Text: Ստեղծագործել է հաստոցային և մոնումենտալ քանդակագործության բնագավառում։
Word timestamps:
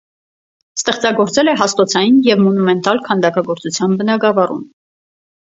Ստեղծագործել 0.79 1.51
է 1.51 1.53
հաստոցային 1.59 2.17
և 2.29 2.41
մոնումենտալ 2.47 3.03
քանդակագործության 3.11 3.97
բնագավառում։ 4.01 4.69